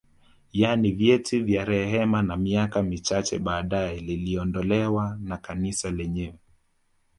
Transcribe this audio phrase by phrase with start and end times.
[0.53, 6.39] Yaani vyeti vya rehema na miaka michache baadae liliondolewa na Kanisa lenyewe